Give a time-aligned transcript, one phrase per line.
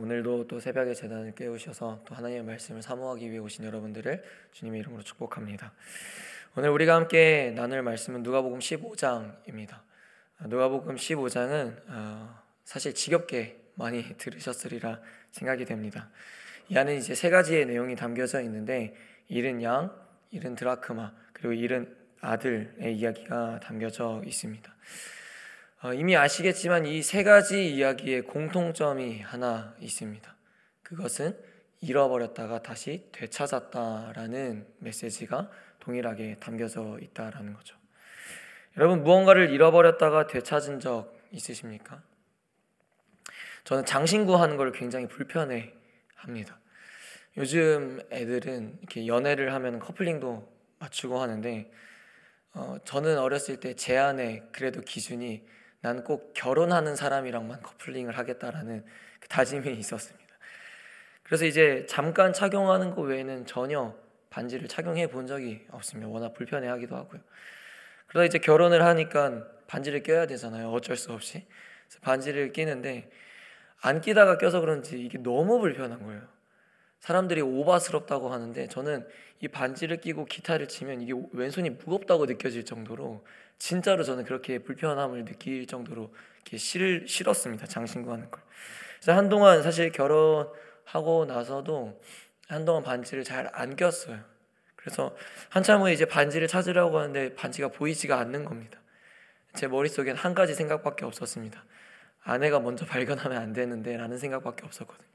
[0.00, 5.74] 오늘도 또 새벽에 재단을 깨우셔서 또 하나님의 말씀을 사모하기 위해 오신 여러분들을 주님의 이름으로 축복합니다.
[6.56, 9.80] 오늘 우리가 함께 나눌 말씀은 누가복음 15장입니다.
[10.46, 15.00] 누가복음 15장은 어, 사실 지겹게 많이 들으셨으리라
[15.32, 16.08] 생각이 됩니다.
[16.70, 18.96] 이 안에 이제 세 가지의 내용이 담겨져 있는데
[19.28, 19.94] 잃은 양,
[20.30, 24.74] 잃은 드라크마, 그리고 잃은 아들의 이야기가 담겨져 있습니다.
[25.82, 30.36] 어, 이미 아시겠지만 이 세 가지 이야기의 공통점이 하나 있습니다.
[30.82, 31.38] 그것은
[31.80, 37.76] 잃어버렸다가 다시 되찾았다라는 메시지가 동일하게 담겨져 있다라는 거죠.
[38.76, 42.02] 여러분 무언가를 잃어버렸다가 되찾은 적 있으십니까?
[43.64, 45.72] 저는 장신구 하는 걸 굉장히 불편해
[46.14, 46.58] 합니다.
[47.38, 50.46] 요즘 애들은 이렇게 연애를 하면 커플링도
[50.78, 51.70] 맞추고 하는데
[52.52, 55.46] 어, 저는 어렸을 때 제 안에 그래도 기준이
[55.80, 58.84] 나는 꼭 결혼하는 사람이랑만 커플링을 하겠다라는
[59.20, 60.30] 그 다짐이 있었습니다.
[61.22, 63.94] 그래서 이제 잠깐 착용하는 것 외에는 전혀
[64.30, 66.08] 반지를 착용해 본 적이 없습니다.
[66.10, 67.20] 워낙 불편해 하기도 하고요.
[68.08, 70.70] 그러다 이제 결혼을 하니까 반지를 껴야 되잖아요.
[70.70, 71.46] 어쩔 수 없이
[72.02, 73.10] 반지를 끼는데
[73.80, 76.22] 안 끼다가 껴서 그런지 이게 너무 불편한 거예요.
[76.98, 79.06] 사람들이 오바스럽다고 하는데 저는
[79.40, 83.24] 이 반지를 끼고 기타를 치면 이게 왼손이 무겁다고 느껴질 정도로
[83.60, 86.12] 진짜로 저는 그렇게 불편함을 느낄 정도로
[86.56, 87.66] 싫, 싫었습니다.
[87.66, 88.42] 장신구 하는 걸.
[88.96, 92.00] 그래서 한동안 사실 결혼하고 나서도
[92.48, 94.18] 한동안 반지를 잘 안 꼈어요.
[94.76, 95.14] 그래서
[95.50, 98.80] 한참 후에 이제 반지를 찾으려고 하는데 반지가 보이지가 않는 겁니다.
[99.54, 101.62] 제 머릿속엔 한 가지 생각밖에 없었습니다.
[102.22, 105.06] 아내가 먼저 발견하면 안 되는데 라는 생각밖에 없었거든요.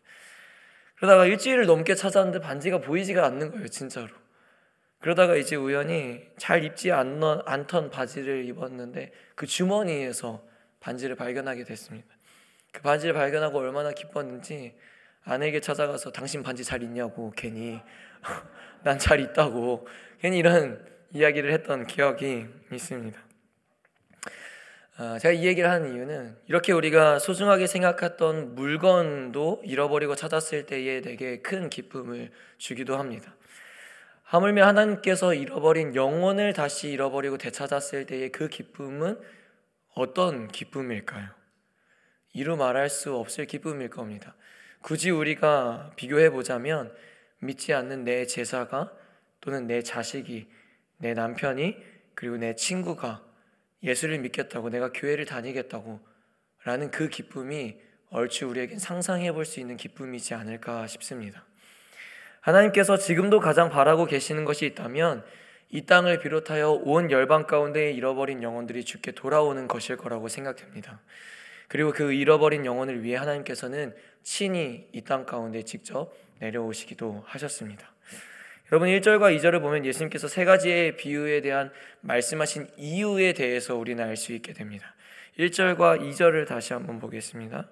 [0.98, 4.10] 그러다가 일주일을 넘게 찾았는데 반지가 보이지가 않는 거예요, 진짜로.
[5.06, 10.44] 그러다가 이제 우연히 잘 입지 않던, 바지를 입었는데 그 주머니에서
[10.80, 12.08] 반지를 발견하게 됐습니다.
[12.72, 14.74] 그 반지를 발견하고 얼마나 기뻤는지
[15.24, 17.80] 아내에게 찾아가서 당신 반지 잘 있냐고 괜히
[18.82, 19.88] 난 잘 있다고
[20.22, 23.20] 괜히 이런 이야기를 했던 기억이 있습니다.
[24.98, 31.44] 아, 제가 이 얘기를 하는 이유는 이렇게 우리가 소중하게 생각했던 물건도 잃어버리고 찾았을 때에 되게
[31.44, 33.36] 큰 기쁨을 주기도 합니다.
[34.36, 39.18] 하물며 하나님께서 잃어버린 영혼을 다시 잃어버리고 되찾았을 때의 그 기쁨은
[39.94, 41.30] 어떤 기쁨일까요?
[42.34, 44.36] 이루 말할 수 없을 기쁨일 겁니다.
[44.82, 46.94] 굳이 우리가 비교해 보자면
[47.40, 48.92] 믿지 않는 내 제사가
[49.40, 50.50] 또는 내 자식이
[50.98, 51.78] 내 남편이
[52.14, 53.24] 그리고 내 친구가
[53.84, 56.02] 예수를 믿겠다고 내가 교회를 다니겠다고
[56.66, 57.78] 라는 그 기쁨이
[58.10, 61.46] 얼추 우리에겐 상상해 볼 수 있는 기쁨이지 않을까 싶습니다.
[62.46, 65.26] 하나님께서 지금도 가장 바라고 계시는 것이 있다면
[65.72, 71.02] 이 땅을 비롯하여 온 열방 가운데 잃어버린 영혼들이 주께 돌아오는 것일 거라고 생각됩니다.
[71.68, 77.92] 그리고 그 잃어버린 영혼을 위해 하나님께서는 친히 이 땅 가운데 직접 내려오시기도 하셨습니다.
[78.72, 84.34] 여러분 1절과 2절을 보면 예수님께서 세 가지의 비유에 대한 말씀하신 이유에 대해서 우리는 알 수
[84.34, 84.94] 있게 됩니다.
[85.40, 87.68] 1절과 2절을 다시 한번 보겠습니다.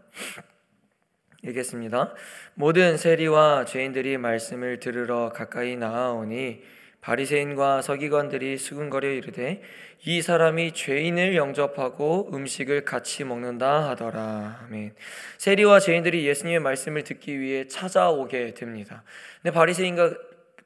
[1.43, 2.13] 읽겠습니다.
[2.53, 6.61] 모든 세리와 죄인들이 말씀을 들으러 가까이 나아오니
[7.01, 9.61] 바리새인과 서기관들이 수군거려 이르되
[10.05, 14.61] 이 사람이 죄인을 영접하고 음식을 같이 먹는다 하더라.
[14.65, 14.93] 아멘.
[15.37, 19.03] 세리와 죄인들이 예수님의 말씀을 듣기 위해 찾아오게 됩니다.
[19.41, 20.13] 근데 바리새인과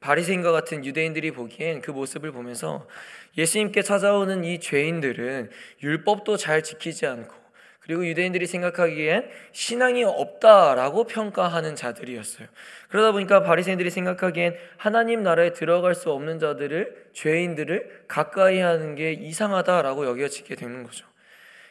[0.00, 2.86] 바리새인과 같은 유대인들이 보기엔 그 모습을 보면서
[3.36, 5.50] 예수님께 찾아오는 이 죄인들은
[5.82, 7.34] 율법도 잘 지키지 않고
[7.88, 12.46] 그리고 유대인들이 생각하기엔 신앙이 없다라고 평가하는 자들이었어요.
[12.90, 20.04] 그러다 보니까 바리새인들이 생각하기엔 하나님 나라에 들어갈 수 없는 자들을 죄인들을 가까이 하는 게 이상하다라고
[20.04, 21.06] 여겨지게 되는 거죠.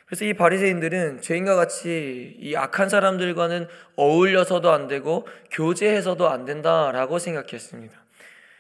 [0.08, 7.96] 그래서 이 바리새인들은 죄인과 같이 이 악한 사람들과는 어울려서도 안 되고 교제해서도 안 된다라고 생각했습니다.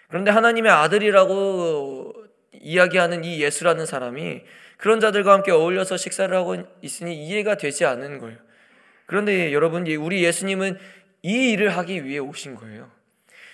[0.10, 2.14] 그런데 하나님의 아들이라고
[2.54, 4.44] 이야기하는 이 예수라는 사람이
[4.78, 8.38] 그런 자들과 함께 어울려서 식사를 하고 있으니 이해가 되지 않는 거예요.
[9.06, 10.78] 그런데 여러분, 우리 예수님은
[11.24, 12.90] 이 일을 하기 위해 오신 거예요.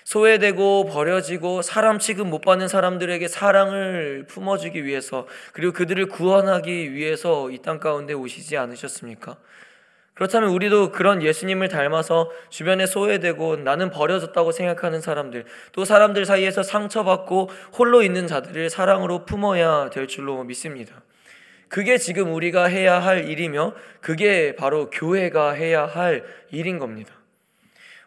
[0.04, 7.60] 소외되고 버려지고 사람 취급 못 받는 사람들에게 사랑을 품어주기 위해서 그리고 그들을 구원하기 위해서 이
[7.60, 9.38] 땅 가운데 오시지 않으셨습니까?
[10.14, 17.50] 그렇다면 우리도 그런 예수님을 닮아서 주변에 소외되고 나는 버려졌다고 생각하는 사람들, 또 사람들 사이에서 상처받고
[17.78, 21.02] 홀로 있는 자들을 사랑으로 품어야 될 줄로 믿습니다.
[21.74, 27.12] 그게 지금 우리가 해야 할 일이며 그게 바로 교회가 해야 할 일인 겁니다.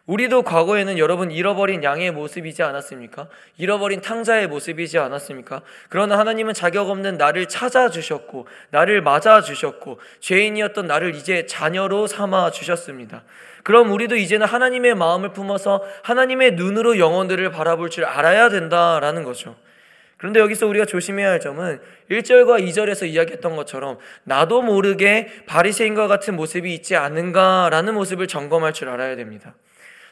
[0.05, 3.27] 우리도 과거에는 여러분 잃어버린 양의 모습이지 않았습니까?
[3.57, 5.63] 잃어버린 탕자의 모습이지 않았습니까?
[5.89, 13.23] 그러나 하나님은 자격 없는 나를 찾아주셨고, 나를 맞아주셨고, 죄인이었던 나를 이제 자녀로 삼아 주셨습니다.
[13.63, 19.57] 그럼 우리도 이제는 하나님의 마음을 품어서 하나님의 눈으로 영혼들을 바라볼 줄 알아야 된다라는 거죠.
[20.17, 21.79] 그런데 여기서 우리가 조심해야 할 점은
[22.09, 29.15] 1절과 2절에서 이야기했던 것처럼 나도 모르게 바리새인과 같은 모습이 있지 않은가라는 모습을 점검할 줄 알아야
[29.15, 29.55] 됩니다.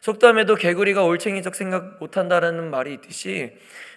[0.02, 3.54] 속담에도 개구리가 올챙이적 생각 못한다라는 말이 있듯이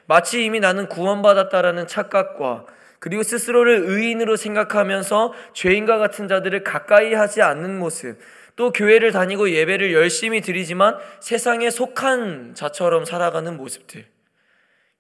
[0.07, 2.65] 마치 이미 나는 구원받았다라는 착각과
[2.99, 8.19] 그리고 스스로를 의인으로 생각하면서 죄인과 같은 자들을 가까이 하지 않는 모습,
[8.57, 14.07] 또 교회를 다니고 예배를 열심히 드리지만 세상에 속한 자처럼 살아가는 모습들.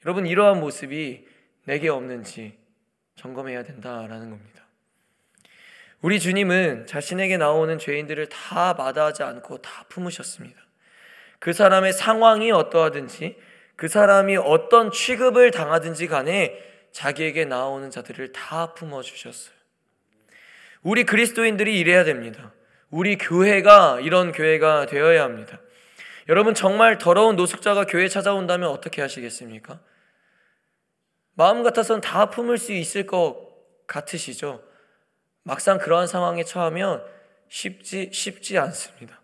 [0.08, 1.26] 여러분, 이러한 모습이
[1.66, 2.56] 내게 없는지
[3.16, 4.64] 점검해야 된다라는 겁니다.
[6.00, 10.58] 우리 주님은 자신에게 나오는 죄인들을 다 마다하지 않고 다 품으셨습니다.
[11.38, 13.36] 그 사람의 상황이 어떠하든지
[13.76, 16.58] 그 사람이 어떤 취급을 당하든지 간에
[16.90, 19.54] 자기에게 나오는 자들을 다 품어 주셨어요.
[20.80, 22.54] 우리 그리스도인들이 이래야 됩니다.
[22.88, 25.60] 우리 교회가 이런 교회가 되어야 합니다.
[26.30, 29.80] 여러분 정말 더러운 노숙자가 교회 찾아온다면 어떻게 하시겠습니까?
[31.38, 33.36] 마음 같아서는 다 품을 수 있을 것
[33.86, 34.60] 같으시죠?
[35.44, 37.00] 막상 그러한 상황에 처하면
[37.48, 39.20] 쉽지 쉽지 않습니다.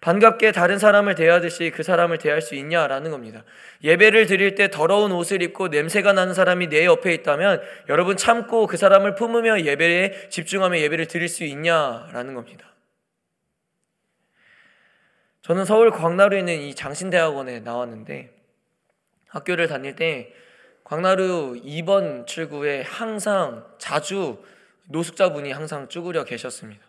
[0.00, 3.42] 반갑게 다른 사람을 대하듯이 그 사람을 대할 수 있냐라는 겁니다.
[3.82, 8.76] 예배를 드릴 때 더러운 옷을 입고 냄새가 나는 사람이 내 옆에 있다면 여러분 참고 그
[8.76, 12.76] 사람을 품으며 예배에 집중하며 예배를 드릴 수 있냐라는 겁니다.
[15.42, 18.30] 저는 서울 광나루에 있는 이 장신대학원에 나왔는데
[19.26, 20.32] 학교를 다닐 때
[20.86, 24.40] 광나루 2번 출구에 항상 자주
[24.84, 26.80] 노숙자분이 항상 쭈그려 계셨습니다.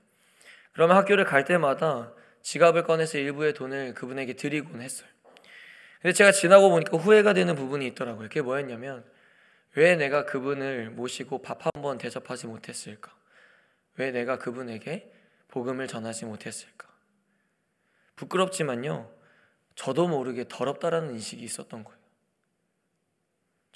[0.74, 2.14] 그러면 학교를 갈 때마다
[2.44, 5.10] 지갑을 꺼내서 일부의 돈을 그분에게 드리곤 했어요.
[6.00, 8.28] 근데 제가 지나고 보니까 후회가 되는 부분이 있더라고요.
[8.28, 9.04] 그게 뭐였냐면
[9.74, 13.12] 왜 내가 그분을 모시고 밥 한 번 대접하지 못했을까?
[13.96, 15.12] 왜 내가 그분에게
[15.48, 16.88] 복음을 전하지 못했을까?
[18.16, 19.12] 부끄럽지만요.
[19.74, 21.97] 저도 모르게 더럽다라는 인식이 있었던 거예요.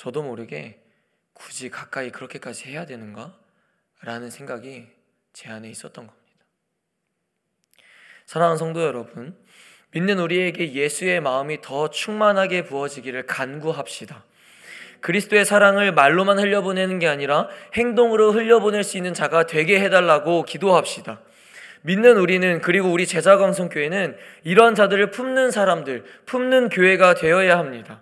[0.02, 0.80] 저도 모르게
[1.34, 3.36] 굳이 가까이 그렇게까지 해야 되는가?
[4.02, 4.88] 라는 생각이
[5.32, 6.28] 제 안에 있었던 겁니다.
[8.26, 9.38] 사랑하는 성도 여러분,
[9.92, 14.26] 믿는 우리에게 예수의 마음이 더 충만하게 부어지기를 간구합시다.
[15.02, 21.22] 그리스도의 사랑을 말로만 흘려보내는 게 아니라 행동으로 흘려보낼 수 있는 자가 되게 해달라고 기도합시다.
[21.84, 28.02] 믿는 우리는 그리고 우리 제자광성교회는 이러한 자들을 품는 사람들, 품는 교회가 되어야 합니다.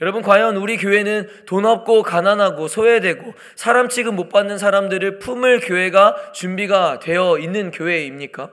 [0.00, 6.32] 여러분, 과연 우리 교회는 돈 없고 가난하고 소외되고 사람 취급 못 받는 사람들을 품을 교회가
[6.32, 8.50] 준비가 되어 있는 교회입니까?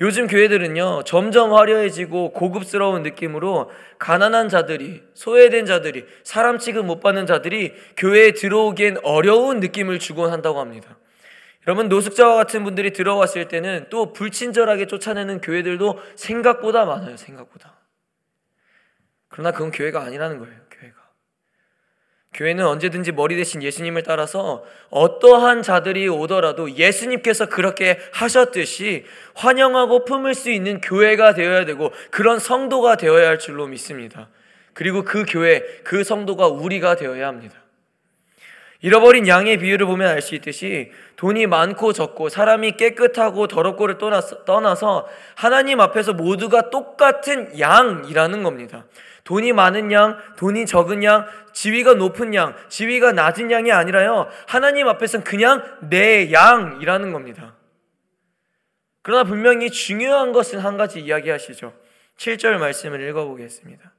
[0.00, 7.72] 요즘 교회들은요, 점점 화려해지고 고급스러운 느낌으로 가난한 자들이, 소외된 자들이, 사람 취급 못 받는 자들이
[7.96, 10.96] 교회에 들어오기엔 어려운 느낌을 주곤 한다고 합니다.
[11.66, 17.83] 여러분, 노숙자와 같은 분들이 들어왔을 때는 또 불친절하게 쫓아내는 교회들도 생각보다 많아요, 생각보다.
[19.34, 20.64] 그러나 그건 교회가 아니라는 거예요.
[22.34, 29.04] 교회는 언제든지 머리 대신 예수님을 따라서 어떠한 자들이 오더라도 예수님께서 그렇게 하셨듯이
[29.34, 34.28] 환영하고 품을 수 있는 교회가 되어야 되고 그런 성도가 되어야 할 줄로 믿습니다.
[34.72, 37.63] 그리고 그 교회, 그 성도가 우리가 되어야 합니다.
[38.84, 43.96] 잃어버린 양의 비유를 보면 알 수 있듯이 돈이 많고 적고 사람이 깨끗하고 더럽고를
[44.44, 48.84] 떠나서 하나님 앞에서 모두가 똑같은 양이라는 겁니다.
[49.24, 54.28] 돈이 많은 양, 돈이 적은 양, 지위가 높은 양, 지위가 낮은 양이 아니라요.
[54.46, 57.54] 하나님 앞에서는 그냥 내 양이라는 겁니다.
[59.00, 61.72] 그러나 분명히 중요한 것은 한 가지 이야기하시죠.
[62.18, 63.93] 7절 말씀을 읽어보겠습니다.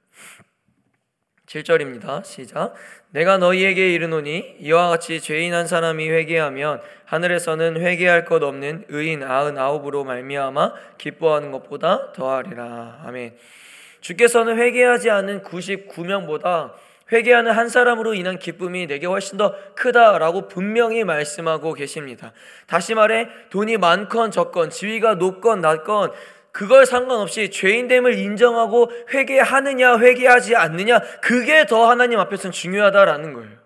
[1.45, 2.23] 7절입니다.
[2.25, 2.73] 시작.
[3.11, 9.57] 내가 너희에게 이르노니 이와 같이 죄인 한 사람이 회개하면 하늘에서는 회개할 것 없는 의인 아흔
[9.57, 13.03] 아홉으로 말미암아 기뻐하는 것보다 더하리라.
[13.05, 13.35] 아멘.
[14.01, 16.73] 주께서는 회개하지 않은 99명보다
[17.11, 22.33] 회개하는 한 사람으로 인한 기쁨이 내게 훨씬 더 크다라고 분명히 말씀하고 계십니다.
[22.65, 26.11] 다시 말해 돈이 많건 적건 지위가 높건 낮건
[26.55, 33.57] 그걸 상관없이 죄인됨을 인정하고 회개하느냐 회개하지 않느냐 그게 더 하나님 앞에서는 중요하다라는 거예요.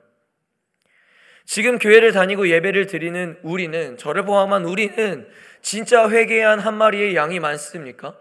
[1.46, 5.30] 지금 교회를 다니고 예배를 드리는 우리는 저를 포함한 우리는
[5.62, 8.18] 진짜 회개한 한 마리의 양이 많습니까?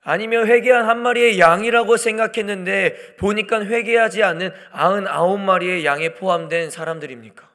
[0.00, 7.46] 아니면 회개한 한 마리의 양이라고 생각했는데 보니까 회개하지 않는 아흔 아홉 마리의 양에 포함된 사람들입니까?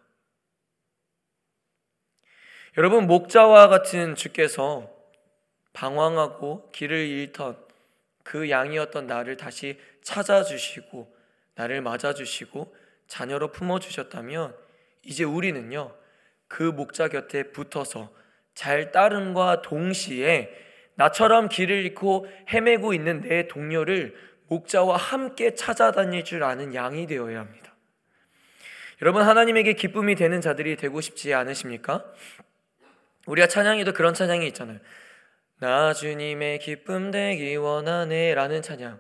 [2.78, 5.01] 여러분 목자와 같은 주께서
[5.74, 7.58] 방황하고 길을 잃던
[8.24, 11.16] 그 양이었던 나를 다시 찾아주시고
[11.56, 12.76] 나를 맞아주시고
[13.08, 14.56] 자녀로 품어주셨다면
[15.04, 15.96] 이제 우리는요
[16.48, 18.12] 그 목자 곁에 붙어서
[18.54, 20.54] 잘 따름과 동시에
[20.96, 24.16] 나처럼 길을 잃고 헤매고 있는 내 동료를
[24.48, 27.74] 목자와 함께 찾아다닐 줄 아는 양이 되어야 합니다.
[29.02, 32.06] 여러분 하나님에게 기쁨이 되는 자들이 되고 싶지 않으십니까?
[33.26, 34.80] 우리가 찬양에도 그런 찬양이 있잖아요.
[35.62, 39.00] 나 주님의 기쁨 되기 원하네 라는 찬양.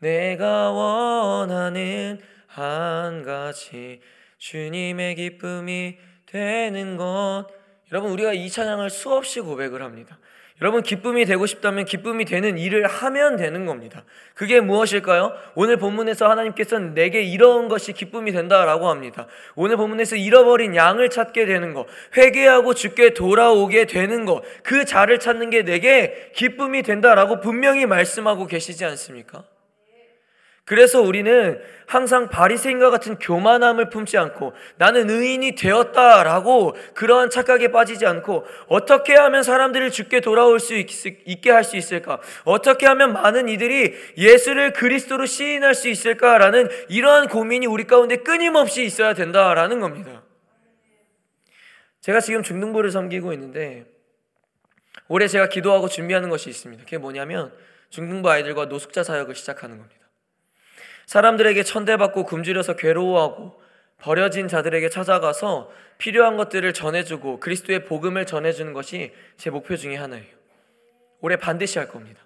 [0.00, 4.00] 내가 원하는 한 가지
[4.36, 7.46] 주님의 기쁨이 되는 것.
[7.92, 10.18] 여러분 우리가 이 찬양을 수없이 고백을 합니다.
[10.62, 14.04] 여러분 기쁨이 되고 싶다면 기쁨이 되는 일을 하면 되는 겁니다.
[14.32, 15.32] 그게 무엇일까요?
[15.56, 19.26] 오늘 본문에서 하나님께서는 내게 이런 것이 기쁨이 된다라고 합니다.
[19.56, 25.50] 오늘 본문에서 잃어버린 양을 찾게 되는 것, 회개하고 죽게 돌아오게 되는 것, 그 자를 찾는
[25.50, 29.42] 게 내게 기쁨이 된다라고 분명히 말씀하고 계시지 않습니까?
[30.64, 38.46] 그래서 우리는 항상 바리새인과 같은 교만함을 품지 않고 나는 의인이 되었다라고 그러한 착각에 빠지지 않고
[38.68, 40.86] 어떻게 하면 사람들을 죽게 돌아올 수 있
[41.42, 42.20] 게 할 수 있을까?
[42.44, 49.14] 어떻게 하면 많은 이들이 예수를 그리스도로 시인할 수 있을까라는 이러한 고민이 우리 가운데 끊임없이 있어야
[49.14, 50.22] 된다라는 겁니다.
[52.00, 53.84] 제가 지금 중등부를 섬기고 있는데
[55.08, 56.84] 올해 제가 기도하고 준비하는 것이 있습니다.
[56.84, 57.52] 그게 뭐냐면
[57.90, 60.01] 중등부 아이들과 노숙자 사역을 시작하는 겁니다.
[61.12, 63.60] 사람들에게 천대받고 굶주려서 괴로워하고
[63.98, 70.24] 버려진 자들에게 찾아가서 필요한 것들을 전해주고 그리스도의 복음을 전해주는 것이 제 목표 중에 하나예요.
[71.20, 72.22] 올해 반드시 할 겁니다.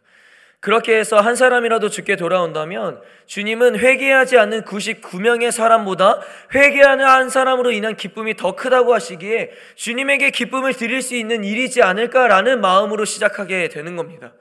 [0.61, 6.21] 그렇게 해서 한 사람이라도 죽게 돌아온다면 주님은 회개하지 않는 99명의 사람보다
[6.55, 12.61] 회개하는 한 사람으로 인한 기쁨이 더 크다고 하시기에 주님에게 기쁨을 드릴 수 있는 일이지 않을까라는
[12.61, 14.33] 마음으로 시작하게 되는 겁니다.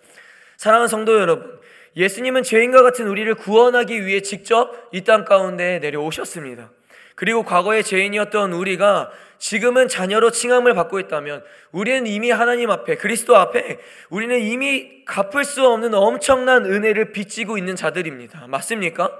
[0.57, 1.54] 사랑하는 성도 여러분,
[1.95, 6.71] 예수님은 죄인과 같은 우리를 구원하기 위해 직접 이 땅 가운데 내려오셨습니다.
[7.15, 13.79] 그리고 과거의 죄인이었던 우리가 지금은 자녀로 칭함을 받고 있다면 우리는 이미 하나님 앞에 그리스도 앞에
[14.09, 18.47] 우리는 이미 갚을 수 없는 엄청난 은혜를 빚지고 있는 자들입니다.
[18.47, 19.11] 맞습니까?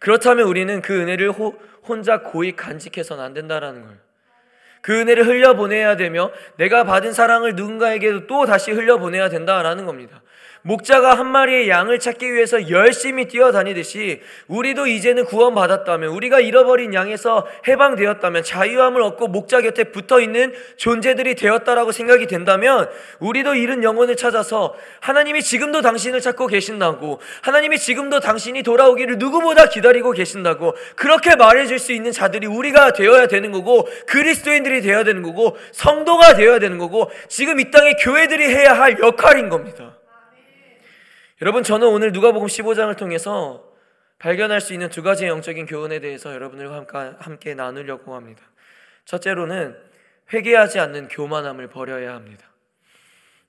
[0.00, 1.56] 그렇다면 우리는 그 은혜를 호,
[1.86, 3.96] 혼자 고이 간직해서는 안 된다라는 거예요.
[4.80, 10.22] 그 은혜를 흘려보내야 되며 내가 받은 사랑을 누군가에게도 또 다시 흘려보내야 된다라는 겁니다.
[10.62, 18.42] 목자가 한 마리의 양을 찾기 위해서 열심히 뛰어다니듯이 우리도 이제는 구원받았다면 우리가 잃어버린 양에서 해방되었다면
[18.42, 22.88] 자유함을 얻고 목자 곁에 붙어 있는 존재들이 되었다라고 생각이 된다면
[23.20, 30.12] 우리도 잃은 영혼을 찾아서 하나님이 지금도 당신을 찾고 계신다고 하나님이 지금도 당신이 돌아오기를 누구보다 기다리고
[30.12, 36.34] 계신다고 그렇게 말해줄 수 있는 자들이 우리가 되어야 되는 거고 그리스도인들이 되어야 되는 거고 성도가
[36.34, 39.97] 되어야 되는 거고 지금 이 땅에 교회들이 해야 할 역할인 겁니다.
[41.40, 43.72] 여러분 저는 오늘 누가복음 15장을 통해서
[44.18, 48.42] 발견할 수 있는 두 가지의 영적인 교훈에 대해서 여러분들과 함께 나누려고 합니다.
[49.04, 49.78] 첫째로는
[50.32, 52.50] 회개하지 않는 교만함을 버려야 합니다.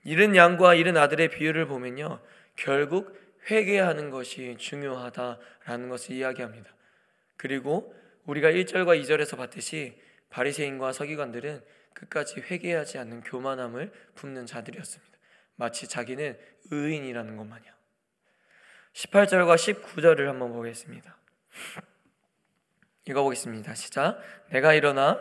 [0.03, 2.19] 이른 양과 이른 아들의 비유를 보면요.
[2.55, 3.17] 결국
[3.49, 6.69] 회개하는 것이 중요하다라는 것을 이야기합니다.
[7.37, 15.17] 그리고 우리가 1절과 2절에서 봤듯이 바리새인과 서기관들은 끝까지 회개하지 않는 교만함을 품는 자들이었습니다.
[15.55, 16.37] 마치 자기는
[16.69, 17.78] 의인이라는 것 마냥.
[18.93, 21.15] 18절과 19절을 한번 보겠습니다.
[23.05, 23.73] 읽어보겠습니다.
[23.75, 24.21] 시작.
[24.49, 25.19] 내가 일어나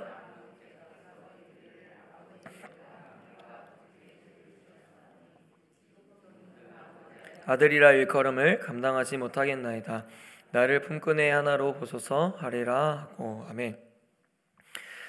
[7.47, 10.05] 아들이라 일컬음을 감당하지 못하겠나이다.
[10.51, 13.79] 나를 품꾼의 하나로 보소서 하리라 하고 아멘.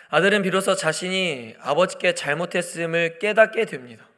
[0.09, 4.08] 아들은 비로소 자신이 아버지께 잘못했음을 깨닫게 됩니다.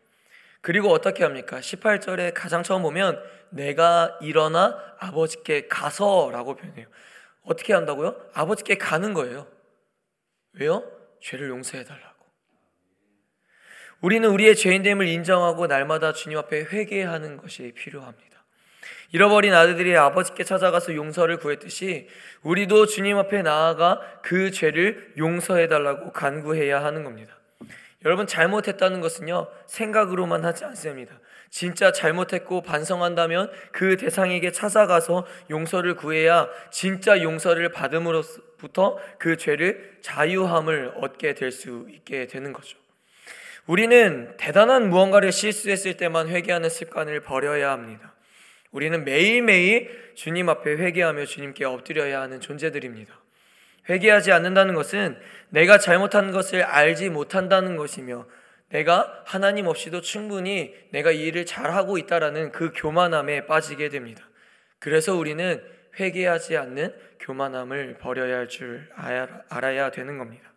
[0.61, 1.59] 그리고 어떻게 합니까?
[1.59, 6.87] 18절에 가장 처음 보면 내가 일어나 아버지께 가서라고 표현해요.
[7.43, 8.15] 어떻게 한다고요?
[8.33, 9.47] 아버지께 가는 거예요.
[10.53, 10.83] 왜요?
[11.21, 12.11] 죄를 용서해 달라고.
[14.01, 18.31] 우리는 우리의 죄인됨을 인정하고 날마다 주님 앞에 회개하는 것이 필요합니다.
[19.11, 22.07] 잃어버린 아들들이 아버지께 찾아가서 용서를 구했듯이
[22.43, 27.40] 우리도 주님 앞에 나아가 그 죄를 용서해 달라고 간구해야 하는 겁니다.
[28.03, 31.19] 여러분 잘못했다는 것은요 생각으로만 하지 않습니다.
[31.49, 41.33] 진짜 잘못했고 반성한다면 그 대상에게 찾아가서 용서를 구해야 진짜 용서를 받음으로부터 그 죄를 자유함을 얻게
[41.33, 42.77] 될 수 있게 되는 거죠.
[43.67, 48.15] 우리는 대단한 무언가를 실수했을 때만 회개하는 습관을 버려야 합니다.
[48.71, 53.20] 우리는 매일매일 주님 앞에 회개하며 주님께 엎드려야 하는 존재들입니다.
[53.91, 55.19] 회개하지 않는다는 것은
[55.49, 58.25] 내가 잘못한 것을 알지 못한다는 것이며
[58.69, 64.23] 내가 하나님 없이도 충분히 내가 이 일을 잘하고 있다라는 그 교만함에 빠지게 됩니다.
[64.79, 65.61] 그래서 우리는
[65.99, 68.87] 회개하지 않는 교만함을 버려야 할 줄
[69.49, 70.51] 알아야 되는 겁니다.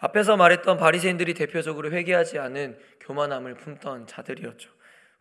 [0.00, 4.70] 앞에서 말했던 바리새인들이 대표적으로 회개하지 않은 교만함을 품던 자들이었죠.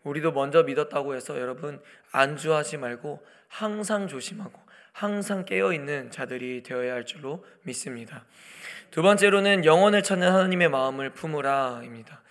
[0.03, 4.66] 우리도 먼저 믿었다고 해서 여러분 안주하지 말고 항상 조심하고
[4.97, 8.25] 항상 깨어 있는 자들이 되어야 할 줄로 믿습니다.
[8.89, 12.23] 두 번째로는 영혼을 찾는 하나님의 마음을 품으라입니다.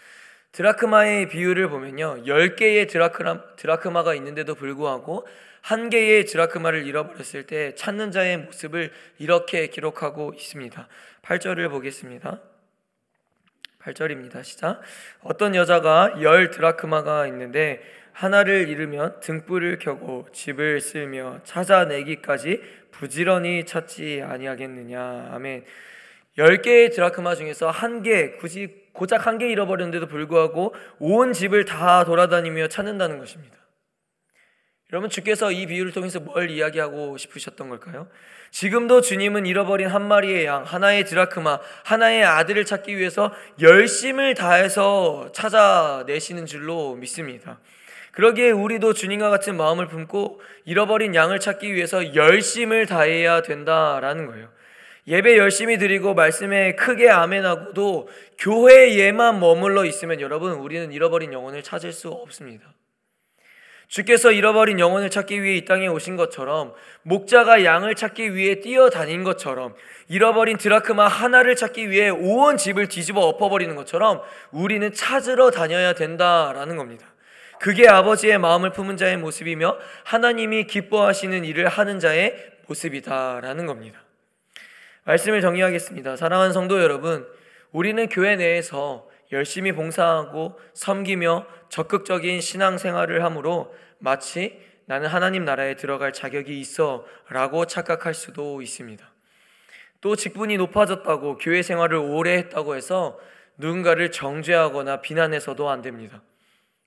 [0.51, 2.25] 드라크마의 비유를 보면요.
[2.25, 5.29] 10개의 드라크마, 드라크마가 있는데도 불구하고
[5.61, 10.89] 한 개의 드라크마를 잃어버렸을 때 찾는 자의 모습을 이렇게 기록하고 있습니다.
[11.23, 12.41] 8절을 보겠습니다.
[13.79, 14.43] 8절입니다.
[14.43, 14.81] 시작.
[15.23, 17.81] 어떤 여자가 열 드라크마가 있는데
[18.17, 25.29] 하나를 잃으면 등불을 켜고 집을 쓸며 찾아내기까지 부지런히 찾지 아니하겠느냐.
[25.33, 25.67] 아멘.
[26.39, 32.69] 10개의 드라크마 중에서 한 개, 굳이 고작 한 개 잃어버렸는데도 불구하고 온 집을 다 돌아다니며
[32.69, 33.55] 찾는다는 것입니다.
[34.93, 38.09] 여러분 주께서 이 비유를 통해서 뭘 이야기하고 싶으셨던 걸까요?
[38.51, 46.47] 지금도 주님은 잃어버린 한 마리의 양, 하나의 드라크마, 하나의 아들을 찾기 위해서 열심을 다해서 찾아내시는
[46.47, 47.59] 줄로 믿습니다.
[48.17, 54.49] 그러기에 우리도 주님과 같은 마음을 품고 잃어버린 양을 찾기 위해서 열심을 다해야 된다라는 거예요.
[55.07, 58.09] 예배 열심히 드리고 말씀에 크게 아멘하고도
[58.39, 62.73] 교회에만 머물러 있으면 여러분 우리는 잃어버린 영혼을 찾을 수 없습니다.
[63.89, 69.75] 주께서 잃어버린 영혼을 찾기 위해 이 땅에 오신 것처럼 목자가 양을 찾기 위해 뛰어다닌 것처럼
[70.09, 77.07] 잃어버린 드라크마 하나를 찾기 위해 온 집을 뒤집어 엎어버리는 것처럼 우리는 찾으러 다녀야 된다라는 겁니다.
[77.61, 82.35] 그게 아버지의 마음을 품은 자의 모습이며 하나님이 기뻐하시는 일을 하는 자의
[82.67, 84.03] 모습이다라는 겁니다.
[85.05, 86.17] 말씀을 정리하겠습니다.
[86.17, 87.27] 사랑하는 성도 여러분,
[87.73, 96.59] 우리는 교회 내에서 열심히 봉사하고 섬기며 적극적인 신앙생활을 함으로 마치 나는 하나님 나라에 들어갈 자격이
[96.61, 99.05] 있어 라고 착각할 수도 있습니다.
[100.01, 103.19] 또 직분이 높아졌다고 교회 생활을 오래 했다고 해서
[103.59, 106.23] 누군가를 정죄하거나 비난해서도 안 됩니다.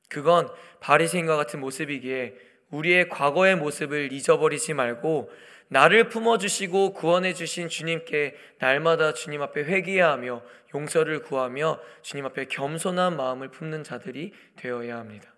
[0.09, 0.49] 그건
[0.79, 2.35] 바리새인과 같은 모습이기에
[2.71, 5.31] 우리의 과거의 모습을 잊어버리지 말고
[5.69, 10.41] 나를 품어주시고 구원해주신 주님께 날마다 주님 앞에 회개하며
[10.73, 15.33] 용서를 구하며 주님 앞에 겸손한 마음을 품는 자들이 되어야 합니다.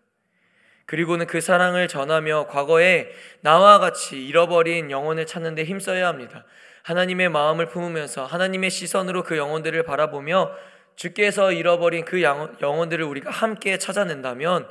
[0.86, 6.46] 그리고는 그 사랑을 전하며 과거에 나와 같이 잃어버린 영혼을 찾는 데 힘써야 합니다.
[6.84, 10.52] 하나님의 마음을 품으면서 하나님의 시선으로 그 영혼들을 바라보며
[10.96, 14.68] 주께서 잃어버린 그 영혼들을 우리가 함께 찾아낸다면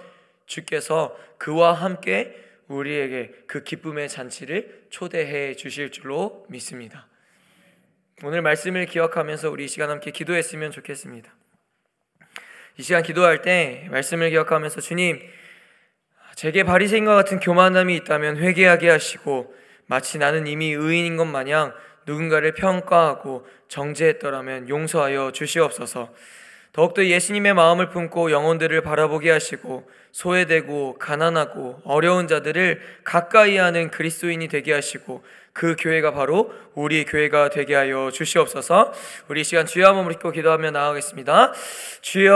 [0.46, 2.36] 주께서 그와 함께
[2.68, 7.06] 우리에게 그 기쁨의 잔치를 초대해 주실 줄로 믿습니다.
[8.22, 11.32] 오늘 말씀을 기억하면서 우리 이 시간 함께 기도했으면 좋겠습니다.
[12.76, 15.20] 이 시간 기도할 때 말씀을 기억하면서 주님
[16.34, 19.54] 제게 바리새인과 같은 교만함이 있다면 회개하게 하시고
[19.86, 21.74] 마치 나는 이미 의인인 것 마냥
[22.06, 26.12] 누군가를 평가하고 정죄했더라면 용서하여 주시옵소서.
[26.72, 34.72] 더욱더 예수님의 마음을 품고 영혼들을 바라보게 하시고 소외되고 가난하고 어려운 자들을 가까이 하는 그리스도인이 되게
[34.72, 38.92] 하시고 그 교회가 바로 우리 교회가 되게 하여 주시옵소서.
[39.28, 41.52] 우리 시간 주여 한번 믿고 기도하며 나아가겠습니다.
[42.02, 42.30] 주여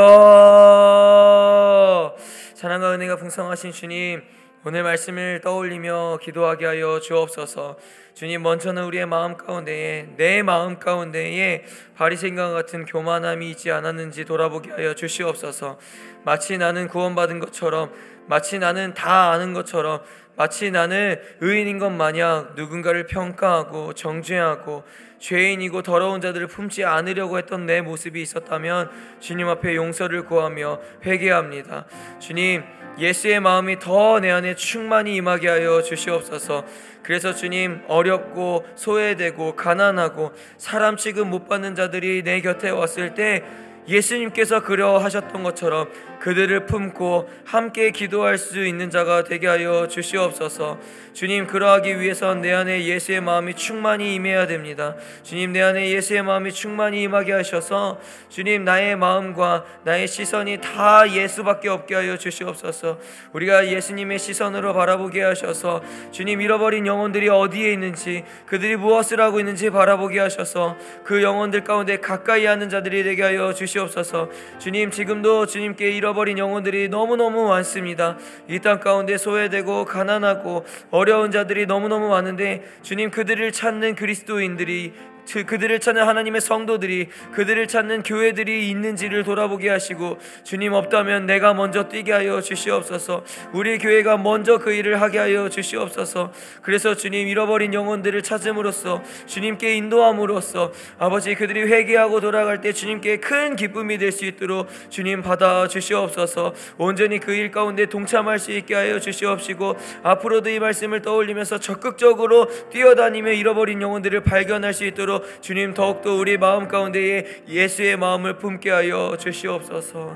[2.55, 4.23] 사랑과 은혜가 풍성하신 주님
[4.65, 7.77] 오늘 말씀을 떠올리며 기도하게 하여 주옵소서.
[8.15, 11.65] 주님 먼저는 우리의 마음 가운데에 내 마음 가운데에
[11.97, 15.79] 바리새인과 같은 교만함이 있지 않았는지 돌아보게 하여 주시옵소서.
[16.25, 17.93] 마치 나는 구원받은 것처럼
[18.27, 20.01] 마치 나는 다 아는 것처럼
[20.37, 24.85] 마치 나는 의인인 것 마냥 누군가를 평가하고 정죄하고
[25.19, 31.87] 죄인이고 더러운 자들을 품지 않으려고 했던 내 모습이 있었다면 주님 앞에 용서를 구하며 회개합니다.
[32.21, 32.63] 주님,
[32.99, 36.65] 예수의 마음이 더 내 안에 충만히 임하게 하여 주시옵소서.
[37.03, 43.43] 그래서 주님 어렵고 소외되고 가난하고 사람 취급 못 받는 자들이 내 곁에 왔을 때
[43.87, 45.89] 예수님께서 그려 하셨던 것처럼
[46.25, 50.79] 그들을 품고 함께 기도할 수 있는 자가 되게 하여 주시옵소서.
[51.13, 54.97] 주님 그러하기 위해선 내 안에 예수의 마음이 충만히 임해야 됩니다.
[55.23, 61.69] 주님 내 안에 예수의 마음이 충만히 임하게 하셔서 주님 나의 마음과 나의 시선이 다 예수밖에
[61.69, 62.99] 없게 하여 주시옵소서.
[63.35, 70.21] 우리가 예수님의 시선으로 바라보게 하셔서 주님 잃어버린 영혼들이 어디에 있는지 그들이 무엇을 하고 있는지 바라보게
[70.21, 74.31] 하셔서 그 영혼들 가운데 가까이 하는 자들이 되게 하여 주시옵소서.
[74.59, 78.17] 주님 지금도 주님께 잃어 잃어버린 영혼들이 너무너무 많습니다.
[78.49, 84.95] 이 땅 가운데 소외되고 가난하고 어려운 자들이 너무너무 많은데 주님 그들을 찾는 그리스도인들이
[85.31, 91.89] 그, 그들을 찾는 하나님의 성도들이 그들을 찾는 교회들이 있는지를 돌아보게 하시고 주님 없다면 내가 먼저
[91.89, 93.25] 뛰게 하여 주시옵소서.
[93.53, 96.33] 우리 교회가 먼저 그 일을 하게 하여 주시옵소서.
[96.63, 103.99] 그래서 주님 잃어버린 영혼들을 찾음으로써 주님께 인도함으로써 아버지 그들이 회개하고 돌아갈 때 주님께 큰 기쁨이
[103.99, 106.55] 될 수 있도록 주님 받아 주시옵소서.
[106.79, 113.33] 온전히 그 일 가운데 동참할 수 있게 하여 주시옵시고 앞으로도 이 말씀을 떠올리면서 적극적으로 뛰어다니며
[113.33, 120.15] 잃어버린 영혼들을 발견할 수 있도록 주님 더욱더 우리 마음 가운데에 예수의 마음을 품게 하여 주시옵소서.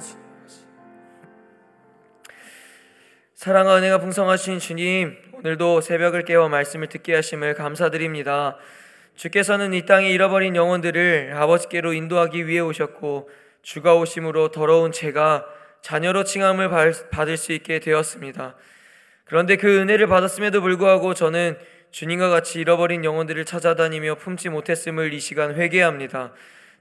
[3.35, 8.57] 사랑과 은혜가 풍성하신 주님, 오늘도 새벽을 깨워 말씀을 듣게 하심을 감사드립니다.
[9.15, 13.29] 주께서는 이 땅에 잃어버린 영혼들을 아버지께로 인도하기 위해 오셨고
[13.63, 15.47] 주가 오심으로 더러운 죄가
[15.83, 16.69] 자녀로 칭함을
[17.11, 18.57] 받을 수 있게 되었습니다.
[19.25, 21.59] 그런데 그 은혜를 받았음에도 불구하고 저는
[21.91, 26.33] 주님과 같이 잃어버린 영혼들을 찾아다니며 품지 못했음을 이 시간 회개합니다.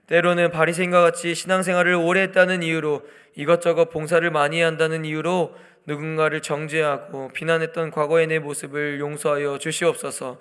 [0.08, 7.92] 때로는 바리새인과 같이 신앙생활을 오래 했다는 이유로 이것저것 봉사를 많이 한다는 이유로 누군가를 정죄하고 비난했던
[7.92, 10.40] 과거의 내 모습을 용서하여 주시옵소서.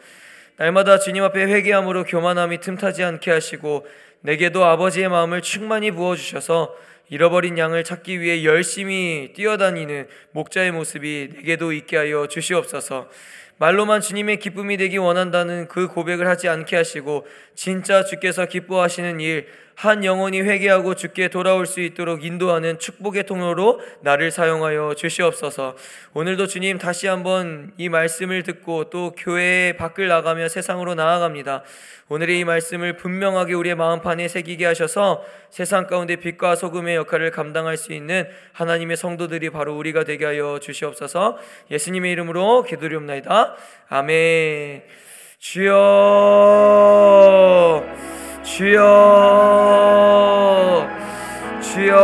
[0.56, 3.86] 날마다 주님 앞에 회개함으로 교만함이 틈타지 않게 하시고
[4.20, 6.74] 내게도 아버지의 마음을 충만히 부어 주셔서
[7.08, 13.08] 잃어버린 양을 찾기 위해 열심히 뛰어다니는 목자의 모습이 내게도 있게 하여 주시옵소서.
[13.58, 20.04] 말로만 주님의 기쁨이 되기 원한다는 그 고백을 하지 않게 하시고 진짜 주께서 기뻐하시는 일, 한
[20.04, 25.76] 영혼이 회개하고 주께 돌아올 수 있도록 인도하는 축복의 통로로 나를 사용하여 주시옵소서.
[26.14, 31.62] 오늘도 주님 다시 한번 이 말씀을 듣고 또 교회 밖을 나가며 세상으로 나아갑니다.
[32.08, 37.92] 오늘의 이 말씀을 분명하게 우리의 마음판에 새기게 하셔서 세상 가운데 빛과 소금의 역할을 감당할 수
[37.92, 41.36] 있는 하나님의 성도들이 바로 우리가 되게 하여 주시옵소서.
[41.70, 43.56] 예수님의 이름으로 기도리옵나이다.
[43.90, 44.84] 아멘.
[45.38, 45.76] 주여
[48.46, 48.78] 주여
[51.60, 51.96] 주여.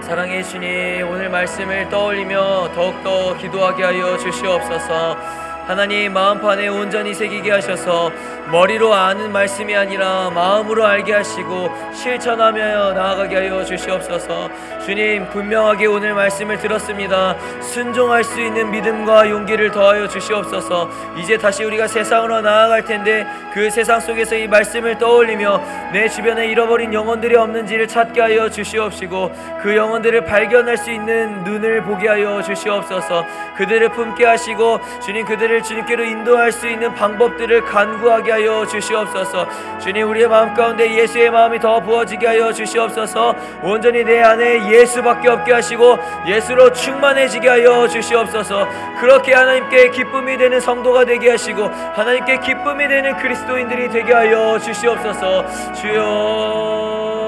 [0.00, 8.12] 사랑의 주님 오늘 말씀을 떠올리며 더욱더 기도하게 하여 주시옵소서 하나님 마음판에 온전히 새기게 하셔서
[8.50, 14.50] 머리로 아는 말씀이 아니라 마음으로 알게 하시고 실천하며 나아가게 하여 주시옵소서.
[14.84, 17.34] 주님 분명하게 오늘 말씀을 들었습니다.
[17.62, 20.90] 순종할 수 있는 믿음과 용기를 더하여 주시옵소서.
[21.16, 26.92] 이제 다시 우리가 세상으로 나아갈 텐데 그 세상 속에서 이 말씀을 떠올리며 내 주변에 잃어버린
[26.92, 33.24] 영혼들이 없는지를 찾게 하여 주시옵시고 그 영혼들을 발견할 수 있는 눈을 보게 하여 주시옵소서.
[33.56, 39.46] 그들을 품게 하시고 주님 그들을 주님께로 인도할 수 있는 방법들을 간구하게 하여 주시옵소서.
[39.78, 43.34] 주님 우리의 마음 가운데 예수의 마음이 더 부어지게 하여 주시옵소서.
[43.62, 48.68] 온전히 내 안에 예수밖에 없게 하시고 예수로 충만해지게 하여 주시옵소서.
[49.00, 55.44] 그렇게 하나님께 기쁨이 되는 성도가 되게 하시고 하나님께 기쁨이 되는 그리스도인들이 되게 하여 주시옵소서.
[55.74, 57.23] 주여